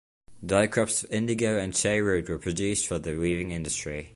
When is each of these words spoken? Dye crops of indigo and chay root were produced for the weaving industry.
Dye 0.43 0.65
crops 0.65 1.03
of 1.03 1.11
indigo 1.11 1.59
and 1.59 1.75
chay 1.75 2.01
root 2.01 2.27
were 2.27 2.39
produced 2.39 2.87
for 2.87 2.97
the 2.97 3.15
weaving 3.19 3.51
industry. 3.51 4.09